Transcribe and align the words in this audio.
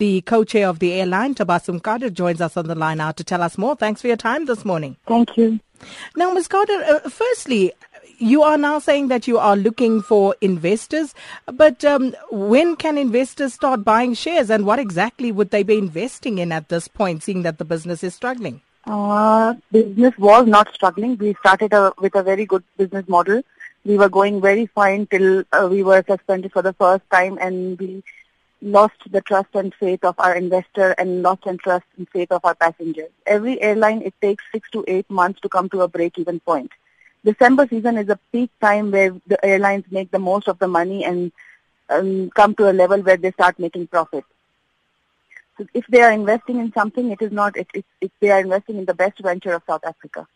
The 0.00 0.22
co-chair 0.22 0.66
of 0.66 0.80
the 0.80 0.92
airline, 0.92 1.36
Tabassum 1.36 1.80
Kader, 1.80 2.10
joins 2.10 2.40
us 2.40 2.56
on 2.56 2.66
the 2.66 2.74
line 2.74 2.98
now 2.98 3.12
to 3.12 3.22
tell 3.22 3.40
us 3.42 3.56
more. 3.56 3.76
Thanks 3.76 4.00
for 4.00 4.08
your 4.08 4.16
time 4.16 4.46
this 4.46 4.64
morning. 4.64 4.96
Thank 5.06 5.36
you. 5.36 5.60
Now, 6.16 6.32
Ms. 6.32 6.48
Kader, 6.48 6.82
uh, 6.82 7.08
firstly, 7.08 7.72
you 8.18 8.42
are 8.42 8.58
now 8.58 8.80
saying 8.80 9.06
that 9.06 9.28
you 9.28 9.38
are 9.38 9.54
looking 9.54 10.02
for 10.02 10.34
investors, 10.40 11.14
but 11.46 11.84
um, 11.84 12.12
when 12.32 12.74
can 12.74 12.98
investors 12.98 13.54
start 13.54 13.84
buying 13.84 14.14
shares 14.14 14.50
and 14.50 14.66
what 14.66 14.80
exactly 14.80 15.30
would 15.30 15.50
they 15.50 15.62
be 15.62 15.78
investing 15.78 16.38
in 16.38 16.50
at 16.50 16.70
this 16.70 16.88
point, 16.88 17.22
seeing 17.22 17.42
that 17.42 17.58
the 17.58 17.64
business 17.64 18.02
is 18.02 18.16
struggling? 18.16 18.62
Uh, 18.88 19.54
business 19.70 20.18
was 20.18 20.44
not 20.48 20.74
struggling. 20.74 21.16
We 21.18 21.34
started 21.34 21.72
a, 21.72 21.92
with 22.00 22.16
a 22.16 22.22
very 22.24 22.46
good 22.46 22.64
business 22.76 23.08
model. 23.08 23.42
We 23.84 23.96
were 23.96 24.08
going 24.08 24.40
very 24.40 24.66
fine 24.66 25.06
till 25.06 25.44
uh, 25.52 25.68
we 25.70 25.84
were 25.84 26.02
suspended 26.04 26.50
for 26.50 26.62
the 26.62 26.72
first 26.72 27.08
time 27.12 27.38
and 27.40 27.78
we 27.78 28.02
lost 28.64 28.96
the 29.10 29.20
trust 29.20 29.50
and 29.54 29.74
faith 29.74 30.02
of 30.04 30.14
our 30.18 30.34
investor 30.34 30.92
and 30.92 31.22
lost 31.22 31.44
and 31.44 31.60
trust 31.60 31.84
and 31.98 32.08
faith 32.08 32.32
of 32.32 32.44
our 32.44 32.54
passengers. 32.54 33.10
Every 33.26 33.60
airline, 33.60 34.00
it 34.02 34.14
takes 34.22 34.42
six 34.50 34.70
to 34.70 34.84
eight 34.88 35.08
months 35.10 35.40
to 35.42 35.48
come 35.50 35.68
to 35.68 35.82
a 35.82 35.88
break-even 35.88 36.40
point. 36.40 36.70
December 37.24 37.66
season 37.68 37.98
is 37.98 38.08
a 38.08 38.18
peak 38.32 38.50
time 38.60 38.90
where 38.90 39.14
the 39.26 39.44
airlines 39.44 39.84
make 39.90 40.10
the 40.10 40.18
most 40.18 40.48
of 40.48 40.58
the 40.58 40.68
money 40.68 41.04
and 41.04 41.30
um, 41.90 42.30
come 42.30 42.54
to 42.54 42.70
a 42.70 42.72
level 42.72 43.00
where 43.02 43.18
they 43.18 43.32
start 43.32 43.58
making 43.58 43.86
profit. 43.86 44.24
So 45.58 45.66
if 45.74 45.86
they 45.86 46.00
are 46.00 46.12
investing 46.12 46.58
in 46.58 46.72
something, 46.72 47.10
it 47.10 47.20
is 47.20 47.32
not, 47.32 47.56
it, 47.56 47.68
it, 47.74 47.84
it, 48.00 48.12
they 48.20 48.30
are 48.30 48.40
investing 48.40 48.76
in 48.78 48.86
the 48.86 48.94
best 48.94 49.18
venture 49.20 49.52
of 49.52 49.62
South 49.66 49.84
Africa. 49.84 50.26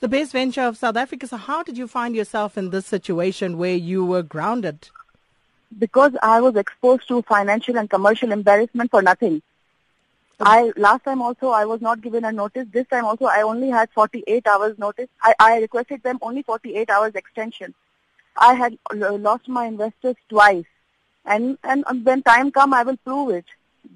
The 0.00 0.08
best 0.08 0.32
venture 0.32 0.62
of 0.62 0.76
South 0.76 0.96
Africa. 0.96 1.26
So 1.26 1.36
how 1.36 1.62
did 1.62 1.76
you 1.76 1.88
find 1.88 2.14
yourself 2.14 2.56
in 2.56 2.70
this 2.70 2.86
situation 2.86 3.58
where 3.58 3.74
you 3.74 4.04
were 4.04 4.22
grounded? 4.22 4.90
Because 5.78 6.12
I 6.22 6.40
was 6.40 6.56
exposed 6.56 7.08
to 7.08 7.22
financial 7.22 7.78
and 7.78 7.88
commercial 7.88 8.32
embarrassment 8.32 8.90
for 8.90 9.02
nothing. 9.02 9.42
I 10.40 10.72
last 10.76 11.04
time 11.04 11.22
also 11.22 11.48
I 11.48 11.64
was 11.64 11.80
not 11.80 12.00
given 12.00 12.24
a 12.24 12.32
notice. 12.32 12.66
This 12.72 12.86
time 12.88 13.04
also 13.04 13.26
I 13.26 13.42
only 13.42 13.70
had 13.70 13.90
48 13.90 14.46
hours 14.46 14.78
notice. 14.78 15.08
I, 15.22 15.34
I 15.38 15.58
requested 15.60 16.02
them 16.02 16.18
only 16.22 16.42
48 16.42 16.90
hours 16.90 17.14
extension. 17.14 17.74
I 18.36 18.54
had 18.54 18.76
lost 18.92 19.48
my 19.48 19.66
investors 19.66 20.16
twice, 20.28 20.64
and 21.24 21.56
and 21.62 21.84
when 22.04 22.22
time 22.22 22.50
come 22.50 22.74
I 22.74 22.82
will 22.82 22.96
prove 22.96 23.30
it 23.30 23.44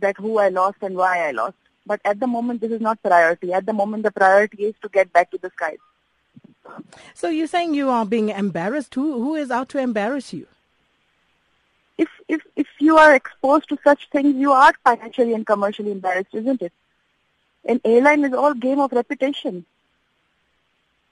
that 0.01 0.17
who 0.17 0.39
I 0.39 0.49
lost 0.49 0.79
and 0.81 0.95
why 0.95 1.27
I 1.27 1.33
lost. 1.33 1.57
But 1.87 2.01
at 2.05 2.21
the 2.21 2.29
moment 2.29 2.61
this 2.61 2.71
is 2.71 2.81
not 2.81 3.03
priority. 3.03 3.53
At 3.53 3.67
the 3.67 3.73
moment 3.73 4.05
the 4.05 4.13
priority 4.13 4.65
is 4.65 4.75
to 4.83 4.89
get 4.89 5.13
back 5.13 5.33
to 5.33 5.39
the 5.39 5.51
skies. 5.51 5.79
So 7.15 7.29
you're 7.31 7.49
saying 7.49 7.75
you 7.75 7.91
are 7.91 8.07
being 8.07 8.29
embarrassed. 8.29 8.95
Who 8.95 9.21
who 9.25 9.35
is 9.35 9.51
out 9.51 9.69
to 9.71 9.79
embarrass 9.79 10.33
you? 10.33 10.47
You 12.89 12.99
are 13.05 13.15
exposed 13.15 13.69
to 13.71 13.79
such 13.85 14.09
things, 14.11 14.35
you 14.45 14.53
are 14.53 14.75
financially 14.85 15.35
and 15.35 15.47
commercially 15.47 15.93
embarrassed, 15.93 16.35
isn't 16.43 16.63
it? 16.63 16.73
An 17.65 17.81
airline 17.85 18.25
is 18.25 18.33
all 18.33 18.55
game 18.55 18.81
of 18.81 18.93
reputation. 18.93 19.65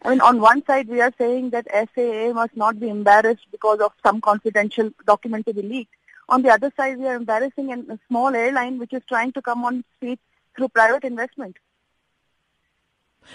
I 0.03 0.11
mean, 0.11 0.21
on 0.21 0.41
one 0.41 0.65
side 0.65 0.89
we 0.89 1.01
are 1.01 1.13
saying 1.19 1.51
that 1.51 1.67
SAA 1.73 2.33
must 2.33 2.57
not 2.57 2.81
be 2.81 2.89
embarrassed 2.89 3.47
because 3.51 3.81
of 3.81 3.93
some 4.07 4.21
confidential 4.21 4.91
document 5.07 5.47
to 5.47 5.55
be 5.55 5.63
leaked. 5.63 5.95
On 6.29 6.43
the 6.43 6.51
other 6.51 6.73
side, 6.77 6.99
we 6.99 7.07
are 7.07 7.15
embarrassing 7.15 7.73
a 7.73 7.99
small 8.09 8.35
airline 8.35 8.79
which 8.79 8.93
is 8.93 9.03
trying 9.09 9.33
to 9.33 9.43
come 9.43 9.65
on 9.65 9.85
feet 10.01 10.19
through 10.57 10.69
private 10.69 11.05
investment. 11.05 11.57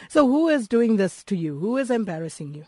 So 0.09 0.27
who 0.27 0.47
is 0.49 0.67
doing 0.67 0.97
this 0.97 1.23
to 1.25 1.35
you? 1.35 1.59
Who 1.59 1.77
is 1.77 1.91
embarrassing 1.91 2.53
you? 2.53 2.65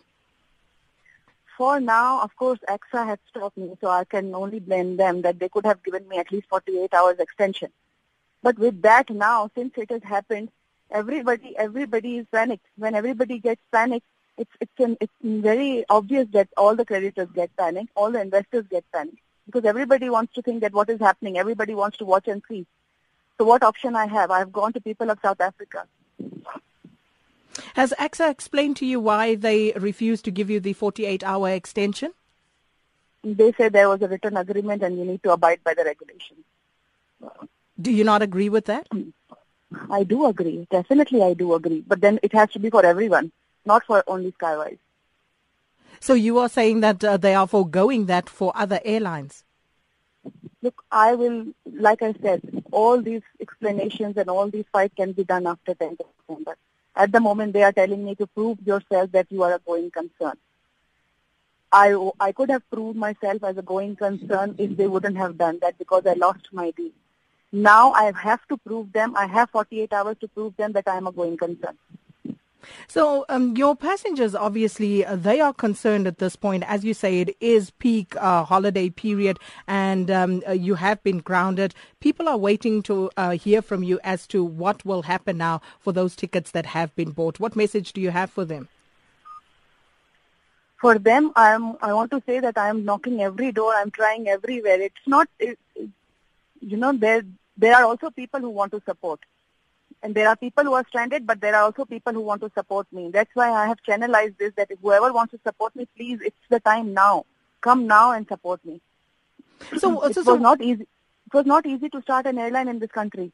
For 1.57 1.79
now, 1.79 2.21
of 2.21 2.35
course, 2.35 2.59
AXA 2.69 3.05
had 3.05 3.19
stopped 3.29 3.57
me, 3.57 3.75
so 3.81 3.87
I 3.87 4.03
can 4.05 4.33
only 4.35 4.59
blame 4.59 4.97
them 4.97 5.21
that 5.21 5.39
they 5.39 5.49
could 5.49 5.65
have 5.65 5.83
given 5.83 6.07
me 6.07 6.17
at 6.17 6.31
least 6.31 6.47
48 6.49 6.93
hours 6.93 7.19
extension. 7.19 7.71
But 8.41 8.59
with 8.59 8.81
that 8.81 9.09
now, 9.09 9.49
since 9.55 9.73
it 9.77 9.89
has 9.91 10.03
happened, 10.03 10.49
everybody 10.91 11.57
everybody 11.57 12.17
is 12.17 12.25
panicked. 12.31 12.65
When 12.77 12.95
everybody 12.95 13.39
gets 13.39 13.61
panicked, 13.71 14.05
it's 14.37 14.51
it's 14.59 14.79
an, 14.79 14.97
it's 14.99 15.13
very 15.21 15.85
obvious 15.89 16.27
that 16.31 16.49
all 16.57 16.75
the 16.75 16.85
creditors 16.85 17.29
get 17.33 17.55
panicked, 17.55 17.91
all 17.95 18.11
the 18.11 18.21
investors 18.21 18.65
get 18.69 18.83
panicked 18.91 19.23
because 19.45 19.65
everybody 19.65 20.09
wants 20.09 20.33
to 20.33 20.41
think 20.41 20.61
that 20.61 20.73
what 20.73 20.89
is 20.89 20.99
happening. 20.99 21.37
Everybody 21.37 21.75
wants 21.75 21.97
to 21.97 22.05
watch 22.05 22.27
and 22.27 22.41
see. 22.49 22.65
So 23.37 23.45
what 23.45 23.63
option 23.63 23.95
I 23.95 24.05
have? 24.07 24.31
I've 24.31 24.51
gone 24.51 24.73
to 24.73 24.81
people 24.81 25.09
of 25.09 25.19
South 25.21 25.41
Africa. 25.41 25.85
Has 27.75 27.93
AXA 27.99 28.29
explained 28.29 28.77
to 28.77 28.85
you 28.85 28.99
why 28.99 29.35
they 29.35 29.71
refused 29.75 30.25
to 30.25 30.31
give 30.31 30.49
you 30.49 30.59
the 30.59 30.73
48-hour 30.73 31.49
extension? 31.49 32.13
They 33.23 33.51
said 33.53 33.73
there 33.73 33.89
was 33.89 34.01
a 34.01 34.07
written 34.07 34.37
agreement 34.37 34.83
and 34.83 34.97
you 34.97 35.05
need 35.05 35.23
to 35.23 35.31
abide 35.31 35.63
by 35.63 35.73
the 35.73 35.83
regulations. 35.83 36.43
Do 37.81 37.91
you 37.91 38.03
not 38.03 38.21
agree 38.21 38.49
with 38.49 38.65
that? 38.65 38.87
I 39.89 40.03
do 40.03 40.25
agree. 40.27 40.67
Definitely 40.69 41.23
I 41.23 41.33
do 41.33 41.53
agree. 41.55 41.83
But 41.85 42.01
then 42.01 42.19
it 42.21 42.33
has 42.33 42.51
to 42.51 42.59
be 42.59 42.69
for 42.69 42.85
everyone, 42.85 43.31
not 43.65 43.85
for 43.85 44.03
only 44.07 44.33
Skywise. 44.33 44.77
So 45.99 46.13
you 46.13 46.37
are 46.39 46.49
saying 46.49 46.81
that 46.81 47.03
uh, 47.03 47.17
they 47.17 47.33
are 47.33 47.47
foregoing 47.47 48.05
that 48.07 48.29
for 48.29 48.51
other 48.55 48.81
airlines? 48.83 49.43
Look, 50.61 50.83
I 50.91 51.15
will, 51.15 51.47
like 51.65 52.01
I 52.01 52.13
said, 52.21 52.63
all 52.71 53.01
these 53.01 53.21
explanations 53.39 54.17
and 54.17 54.29
all 54.29 54.49
these 54.49 54.65
fights 54.71 54.93
can 54.95 55.13
be 55.13 55.23
done 55.23 55.47
after 55.47 55.73
10th 55.73 56.01
December. 56.27 56.57
At 56.95 57.11
the 57.11 57.19
moment, 57.19 57.53
they 57.53 57.63
are 57.63 57.71
telling 57.71 58.05
me 58.05 58.15
to 58.15 58.27
prove 58.27 58.59
yourself 58.65 59.11
that 59.11 59.27
you 59.31 59.43
are 59.43 59.53
a 59.53 59.59
going 59.59 59.89
concern. 59.91 60.37
I, 61.71 61.95
I 62.19 62.31
could 62.31 62.49
have 62.49 62.69
proved 62.69 62.97
myself 62.97 63.43
as 63.43 63.57
a 63.57 63.63
going 63.63 63.95
concern 63.95 64.55
if 64.59 64.77
they 64.77 64.87
wouldn't 64.87 65.17
have 65.17 65.37
done 65.37 65.57
that 65.61 65.77
because 65.79 66.05
I 66.05 66.13
lost 66.13 66.47
my 66.51 66.69
deal. 66.71 66.91
Now 67.51 67.91
I 67.93 68.11
have 68.15 68.47
to 68.49 68.57
prove 68.57 68.93
them. 68.93 69.15
I 69.15 69.25
have 69.25 69.49
48 69.49 69.91
hours 69.91 70.17
to 70.21 70.27
prove 70.27 70.55
them 70.55 70.73
that 70.73 70.87
I 70.87 70.97
am 70.97 71.07
a 71.07 71.11
going 71.11 71.37
concern. 71.37 71.77
So 72.87 73.25
um, 73.29 73.55
your 73.55 73.75
passengers, 73.75 74.35
obviously, 74.35 75.05
uh, 75.05 75.15
they 75.15 75.39
are 75.39 75.53
concerned 75.53 76.07
at 76.07 76.17
this 76.17 76.35
point. 76.35 76.63
As 76.67 76.83
you 76.83 76.93
say, 76.93 77.21
it 77.21 77.35
is 77.39 77.71
peak 77.71 78.15
uh, 78.17 78.43
holiday 78.43 78.89
period, 78.89 79.39
and 79.67 80.09
um, 80.11 80.43
uh, 80.47 80.51
you 80.51 80.75
have 80.75 81.01
been 81.03 81.19
grounded. 81.19 81.73
People 81.99 82.27
are 82.27 82.37
waiting 82.37 82.81
to 82.83 83.09
uh, 83.17 83.31
hear 83.31 83.61
from 83.61 83.83
you 83.83 83.99
as 84.03 84.27
to 84.27 84.43
what 84.43 84.85
will 84.85 85.03
happen 85.03 85.37
now 85.37 85.61
for 85.79 85.91
those 85.91 86.15
tickets 86.15 86.51
that 86.51 86.65
have 86.67 86.95
been 86.95 87.11
bought. 87.11 87.39
What 87.39 87.55
message 87.55 87.93
do 87.93 88.01
you 88.01 88.11
have 88.11 88.29
for 88.29 88.45
them? 88.45 88.69
For 90.79 90.99
them, 90.99 91.31
I 91.35 91.51
am. 91.51 91.77
I 91.81 91.93
want 91.93 92.11
to 92.11 92.21
say 92.25 92.39
that 92.41 92.57
I 92.57 92.67
am 92.67 92.83
knocking 92.83 93.21
every 93.21 93.51
door. 93.53 93.73
I'm 93.73 93.89
trying 93.89 94.27
everywhere. 94.27 94.81
It's 94.81 95.07
not. 95.07 95.29
It, 95.39 95.57
you 96.59 96.77
know, 96.77 96.91
there 96.91 97.23
there 97.57 97.75
are 97.75 97.85
also 97.85 98.09
people 98.09 98.41
who 98.41 98.49
want 98.49 98.71
to 98.73 98.81
support 98.85 99.19
and 100.03 100.13
there 100.13 100.27
are 100.27 100.35
people 100.35 100.65
who 100.65 100.73
are 100.73 100.85
stranded, 100.89 101.25
but 101.25 101.39
there 101.39 101.55
are 101.55 101.63
also 101.63 101.85
people 101.85 102.11
who 102.11 102.19
want 102.19 102.41
to 102.41 102.51
support 102.53 102.85
me. 102.91 103.09
That's 103.09 103.33
why 103.33 103.49
I 103.49 103.67
have 103.67 103.81
channelized 103.87 104.37
this 104.37 104.51
that 104.57 104.69
if 104.69 104.79
whoever 104.81 105.13
wants 105.13 105.31
to 105.31 105.39
support 105.45 105.73
me, 105.77 105.87
please, 105.95 106.19
it's 106.21 106.35
the 106.49 106.59
time 106.59 106.93
now. 106.93 107.25
Come 107.61 107.87
now 107.87 108.11
and 108.11 108.27
support 108.27 108.63
me. 108.65 108.81
So, 109.77 110.03
it 110.03 110.13
so, 110.15 110.33
was 110.33 110.41
not 110.41 110.61
easy. 110.61 110.83
It 110.83 111.33
was 111.33 111.45
not 111.45 111.65
easy 111.65 111.87
to 111.89 112.01
start 112.01 112.25
an 112.25 112.37
airline 112.37 112.67
in 112.67 112.79
this 112.79 112.91
country. 112.91 113.31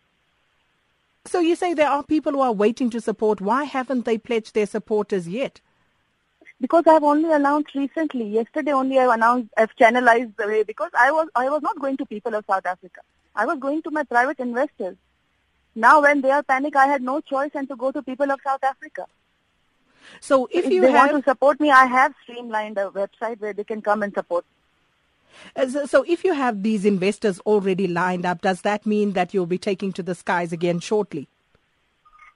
So 1.25 1.39
you 1.39 1.55
say 1.55 1.73
there 1.73 1.89
are 1.89 2.03
people 2.03 2.33
who 2.33 2.41
are 2.41 2.53
waiting 2.53 2.91
to 2.91 3.01
support. 3.01 3.41
Why 3.41 3.63
haven't 3.63 4.05
they 4.05 4.19
pledged 4.19 4.53
their 4.53 4.67
supporters 4.67 5.27
yet? 5.27 5.59
Because 6.61 6.83
I've 6.87 7.03
only 7.03 7.31
announced 7.31 7.73
recently. 7.73 8.25
Yesterday 8.25 8.73
only 8.73 8.99
I 8.99 9.13
announced, 9.13 9.49
I've 9.57 9.75
channelized 9.75 10.35
the 10.37 10.47
way 10.47 10.63
because 10.63 10.91
I 10.97 11.11
was 11.11 11.27
I 11.35 11.49
was 11.49 11.61
not 11.63 11.79
going 11.79 11.97
to 11.97 12.05
people 12.05 12.35
of 12.35 12.45
South 12.47 12.65
Africa. 12.65 13.01
I 13.35 13.45
was 13.45 13.57
going 13.59 13.81
to 13.83 13.91
my 13.91 14.03
private 14.03 14.39
investors. 14.39 14.97
Now 15.75 16.01
when 16.01 16.21
they 16.21 16.31
are 16.31 16.43
panic, 16.43 16.75
I 16.75 16.87
had 16.87 17.01
no 17.01 17.21
choice 17.21 17.51
and 17.53 17.67
to 17.69 17.75
go 17.75 17.91
to 17.91 18.01
people 18.01 18.31
of 18.31 18.39
South 18.43 18.63
Africa. 18.63 19.05
So 20.19 20.47
if, 20.51 20.65
if 20.65 20.71
you 20.71 20.83
have... 20.83 20.93
want 20.93 21.11
to 21.23 21.29
support 21.29 21.59
me, 21.59 21.71
I 21.71 21.85
have 21.85 22.13
streamlined 22.23 22.77
a 22.77 22.89
website 22.89 23.39
where 23.39 23.53
they 23.53 23.63
can 23.63 23.81
come 23.81 24.03
and 24.03 24.13
support. 24.13 24.45
Uh, 25.55 25.67
so 25.85 26.03
if 26.07 26.23
you 26.23 26.33
have 26.33 26.63
these 26.63 26.85
investors 26.85 27.39
already 27.41 27.87
lined 27.87 28.25
up, 28.25 28.41
does 28.41 28.61
that 28.61 28.85
mean 28.85 29.13
that 29.13 29.33
you'll 29.33 29.45
be 29.45 29.57
taking 29.57 29.93
to 29.93 30.03
the 30.03 30.15
skies 30.15 30.51
again 30.51 30.79
shortly? 30.79 31.27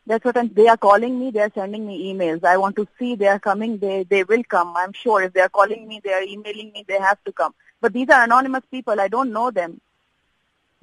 That's 0.05 0.23
what 0.23 0.37
I'm, 0.37 0.49
they 0.49 0.67
are 0.67 0.77
calling 0.77 1.19
me. 1.19 1.31
They 1.31 1.39
are 1.39 1.51
sending 1.55 1.87
me 1.87 2.13
emails. 2.13 2.43
I 2.43 2.57
want 2.57 2.75
to 2.75 2.87
see 2.99 3.15
they 3.15 3.27
are 3.27 3.39
coming. 3.39 3.77
They 3.77 4.03
they 4.03 4.23
will 4.25 4.43
come. 4.43 4.75
I'm 4.75 4.91
sure. 4.91 5.23
If 5.23 5.33
they 5.33 5.39
are 5.39 5.49
calling 5.49 5.87
me, 5.87 6.01
they 6.03 6.11
are 6.11 6.23
emailing 6.23 6.73
me. 6.73 6.83
They 6.85 6.99
have 6.99 7.23
to 7.23 7.31
come. 7.31 7.53
But 7.79 7.93
these 7.93 8.09
are 8.09 8.23
anonymous 8.23 8.63
people. 8.69 8.99
I 8.99 9.07
don't 9.07 9.31
know 9.31 9.49
them 9.49 9.79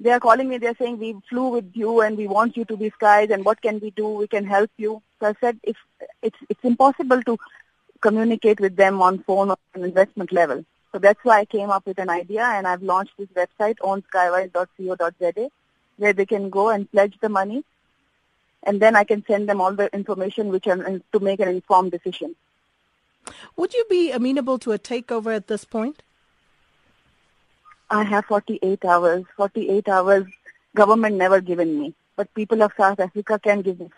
they 0.01 0.09
are 0.09 0.19
calling 0.19 0.49
me, 0.49 0.57
they're 0.57 0.75
saying, 0.75 0.97
we 0.97 1.15
flew 1.29 1.49
with 1.49 1.71
you 1.73 2.01
and 2.01 2.17
we 2.17 2.27
want 2.27 2.57
you 2.57 2.65
to 2.65 2.75
be 2.75 2.89
skies 2.89 3.29
and 3.29 3.45
what 3.45 3.61
can 3.61 3.79
we 3.79 3.91
do? 3.91 4.07
We 4.09 4.27
can 4.27 4.45
help 4.45 4.71
you. 4.77 5.01
So 5.19 5.27
I 5.27 5.35
said, 5.39 5.59
if 5.61 5.77
it's, 6.23 6.37
it's 6.49 6.63
impossible 6.63 7.21
to 7.23 7.37
communicate 8.01 8.59
with 8.59 8.75
them 8.75 8.99
on 8.99 9.19
phone 9.19 9.51
or 9.51 9.57
an 9.75 9.83
investment 9.83 10.31
level. 10.31 10.65
So 10.91 10.97
that's 10.97 11.23
why 11.23 11.41
I 11.41 11.45
came 11.45 11.69
up 11.69 11.85
with 11.85 11.99
an 11.99 12.09
idea 12.09 12.43
and 12.43 12.67
I've 12.67 12.81
launched 12.81 13.13
this 13.19 13.29
website 13.29 13.77
on 13.83 14.03
skywise.co.za 14.11 15.49
where 15.97 16.13
they 16.13 16.25
can 16.25 16.49
go 16.49 16.69
and 16.69 16.91
pledge 16.91 17.15
the 17.21 17.29
money 17.29 17.63
and 18.63 18.81
then 18.81 18.95
I 18.95 19.03
can 19.03 19.23
send 19.27 19.47
them 19.47 19.61
all 19.61 19.73
the 19.73 19.93
information 19.93 20.49
which 20.49 20.65
are, 20.65 20.99
to 21.13 21.19
make 21.19 21.39
an 21.39 21.49
informed 21.49 21.91
decision. 21.91 22.35
Would 23.55 23.75
you 23.75 23.85
be 23.87 24.11
amenable 24.11 24.57
to 24.59 24.71
a 24.71 24.79
takeover 24.79 25.35
at 25.35 25.47
this 25.47 25.63
point? 25.63 26.01
I 27.91 28.03
have 28.03 28.25
48 28.25 28.85
hours. 28.85 29.25
48 29.35 29.89
hours 29.89 30.25
government 30.75 31.15
never 31.17 31.41
given 31.41 31.79
me. 31.79 31.93
But 32.15 32.33
people 32.33 32.63
of 32.63 32.71
South 32.77 32.99
Africa 32.99 33.37
can 33.39 33.61
give 33.61 33.79
me. 33.79 33.89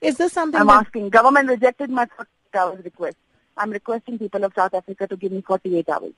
Is 0.00 0.16
this 0.16 0.32
something 0.32 0.60
I'm 0.60 0.70
asking. 0.70 1.10
Government 1.10 1.48
rejected 1.48 1.90
my 1.90 2.06
48 2.06 2.60
hours 2.60 2.84
request. 2.84 3.16
I'm 3.56 3.70
requesting 3.70 4.18
people 4.18 4.44
of 4.44 4.52
South 4.54 4.74
Africa 4.74 5.06
to 5.06 5.16
give 5.16 5.32
me 5.32 5.40
48 5.40 5.88
hours. 5.88 6.12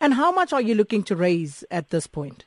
and 0.00 0.14
how 0.14 0.32
much 0.32 0.52
are 0.52 0.60
you 0.60 0.74
looking 0.74 1.02
to 1.04 1.16
raise 1.16 1.64
at 1.70 1.90
this 1.90 2.06
point? 2.06 2.44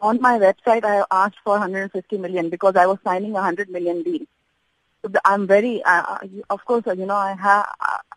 On 0.00 0.20
my 0.20 0.38
website, 0.38 0.84
I 0.84 1.04
asked 1.10 1.38
for 1.42 1.52
150 1.52 2.18
million 2.18 2.48
because 2.50 2.76
I 2.76 2.86
was 2.86 2.98
signing 3.04 3.30
a 3.30 3.34
100 3.34 3.68
million 3.70 4.02
deal. 4.02 4.26
I'm 5.24 5.46
very, 5.46 5.82
uh, 5.84 6.18
of 6.50 6.64
course, 6.64 6.84
you 6.86 7.06
know, 7.06 7.14
I 7.14 7.34
have 7.34 7.66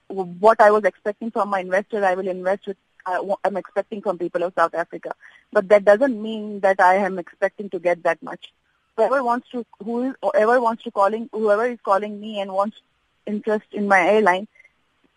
what 0.10 0.60
I 0.60 0.72
was 0.72 0.84
expecting 0.84 1.32
from 1.32 1.50
my 1.50 1.62
investor. 1.62 2.04
I 2.04 2.16
will 2.16 2.28
invest 2.28 2.68
with. 2.68 2.78
I'm 3.06 3.58
expecting 3.58 4.02
from 4.02 4.20
people 4.20 4.44
of 4.44 4.54
South 4.56 4.76
Africa, 4.76 5.12
but 5.52 5.70
that 5.70 5.86
doesn't 5.86 6.22
mean 6.22 6.60
that 6.60 6.80
I 6.80 6.96
am 6.96 7.18
expecting 7.18 7.70
to 7.72 7.80
get 7.80 8.04
that 8.04 8.22
much. 8.22 8.52
Whoever 8.98 9.24
wants 9.24 9.50
to, 9.52 9.66
whoever 9.82 10.62
wants 10.62 10.84
to 10.84 10.92
calling, 10.92 11.30
whoever 11.32 11.66
is 11.66 11.80
calling 11.84 12.20
me 12.20 12.40
and 12.40 12.52
wants 12.52 12.78
interest 13.26 13.66
in 13.72 13.88
my 13.88 14.02
airline, 14.02 14.48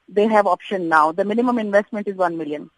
they 0.08 0.26
have 0.26 0.46
option 0.46 0.88
now. 0.88 1.12
The 1.12 1.24
minimum 1.24 1.58
investment 1.58 2.08
is 2.08 2.16
one 2.16 2.38
million. 2.38 2.70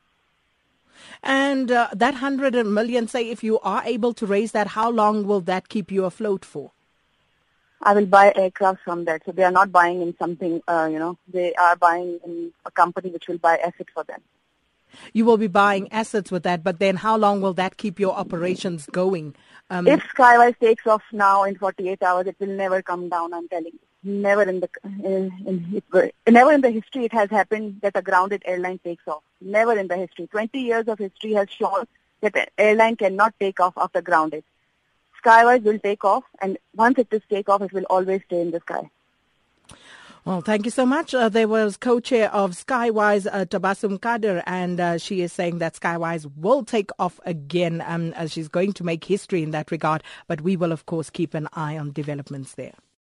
And 1.22 1.70
uh, 1.70 1.88
that 1.92 2.14
100 2.14 2.64
million, 2.66 3.08
say, 3.08 3.28
if 3.28 3.42
you 3.42 3.58
are 3.60 3.82
able 3.84 4.14
to 4.14 4.26
raise 4.26 4.52
that, 4.52 4.68
how 4.68 4.90
long 4.90 5.26
will 5.26 5.40
that 5.42 5.68
keep 5.68 5.90
you 5.90 6.04
afloat 6.04 6.44
for? 6.44 6.72
I 7.84 7.92
will 7.92 8.06
buy 8.06 8.32
aircraft 8.34 8.80
from 8.82 9.04
that. 9.04 9.22
So 9.24 9.32
they 9.32 9.44
are 9.44 9.50
not 9.50 9.70
buying 9.70 10.00
in 10.00 10.16
something, 10.18 10.62
uh, 10.66 10.88
you 10.90 10.98
know, 10.98 11.18
they 11.28 11.54
are 11.54 11.76
buying 11.76 12.18
in 12.24 12.52
a 12.64 12.70
company 12.70 13.10
which 13.10 13.28
will 13.28 13.38
buy 13.38 13.58
assets 13.58 13.90
for 13.92 14.04
them. 14.04 14.20
You 15.12 15.24
will 15.24 15.36
be 15.36 15.48
buying 15.48 15.92
assets 15.92 16.30
with 16.30 16.44
that, 16.44 16.62
but 16.64 16.78
then 16.78 16.96
how 16.96 17.16
long 17.16 17.40
will 17.40 17.52
that 17.54 17.76
keep 17.76 18.00
your 18.00 18.14
operations 18.14 18.86
going? 18.86 19.34
Um, 19.68 19.86
If 19.86 20.02
Skywise 20.16 20.58
takes 20.58 20.86
off 20.86 21.02
now 21.12 21.42
in 21.44 21.56
48 21.56 22.02
hours, 22.02 22.26
it 22.26 22.36
will 22.38 22.56
never 22.56 22.80
come 22.80 23.08
down. 23.08 23.34
I'm 23.34 23.48
telling 23.48 23.72
you, 23.72 23.80
never 24.04 24.42
in 24.42 24.60
the 24.60 24.68
in, 25.02 25.32
in, 25.46 25.82
never 26.32 26.52
in 26.52 26.60
the 26.60 26.70
history 26.70 27.04
it 27.06 27.12
has 27.12 27.28
happened 27.30 27.80
that 27.82 27.96
a 27.96 28.02
grounded 28.02 28.42
airline 28.46 28.78
takes 28.84 29.06
off. 29.08 29.22
Never 29.40 29.76
in 29.76 29.88
the 29.88 29.96
history. 29.96 30.28
20 30.28 30.58
years 30.60 30.86
of 30.86 30.98
history 30.98 31.32
has 31.32 31.48
shown 31.50 31.86
that 32.20 32.36
an 32.36 32.46
airline 32.56 32.96
cannot 32.96 33.34
take 33.40 33.58
off 33.60 33.74
after 33.76 34.00
grounded. 34.00 34.44
Skywise 35.24 35.62
will 35.62 35.78
take 35.78 36.04
off, 36.04 36.24
and 36.40 36.58
once 36.74 36.98
it 36.98 37.08
is 37.10 37.22
take 37.30 37.48
off, 37.48 37.62
it 37.62 37.72
will 37.72 37.84
always 37.84 38.22
stay 38.26 38.40
in 38.40 38.50
the 38.50 38.60
sky. 38.60 38.90
Well, 40.24 40.40
thank 40.40 40.64
you 40.64 40.70
so 40.70 40.86
much. 40.86 41.12
Uh, 41.14 41.28
there 41.28 41.48
was 41.48 41.76
co-chair 41.76 42.32
of 42.32 42.52
Skywise, 42.52 43.26
uh, 43.30 43.44
Tabassum 43.44 44.00
Kader, 44.00 44.42
and 44.46 44.80
uh, 44.80 44.96
she 44.96 45.20
is 45.20 45.34
saying 45.34 45.58
that 45.58 45.74
Skywise 45.74 46.30
will 46.36 46.64
take 46.64 46.90
off 46.98 47.20
again. 47.26 47.82
Um, 47.86 48.14
she's 48.28 48.48
going 48.48 48.72
to 48.74 48.84
make 48.84 49.04
history 49.04 49.42
in 49.42 49.50
that 49.50 49.70
regard, 49.70 50.02
but 50.26 50.40
we 50.40 50.56
will, 50.56 50.72
of 50.72 50.86
course, 50.86 51.10
keep 51.10 51.34
an 51.34 51.48
eye 51.52 51.76
on 51.76 51.92
developments 51.92 52.54
there. 52.54 52.72